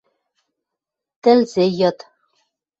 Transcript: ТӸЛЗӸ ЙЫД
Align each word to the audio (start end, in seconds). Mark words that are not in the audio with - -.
ТӸЛЗӸ 1.21 1.63
ЙЫД 1.77 1.97